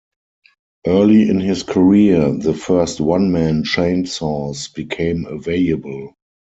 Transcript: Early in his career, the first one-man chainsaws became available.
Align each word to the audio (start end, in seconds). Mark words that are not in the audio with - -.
Early 0.87 1.29
in 1.29 1.39
his 1.39 1.61
career, 1.61 2.35
the 2.35 2.55
first 2.55 2.99
one-man 2.99 3.63
chainsaws 3.65 4.73
became 4.73 5.27
available. 5.27 6.15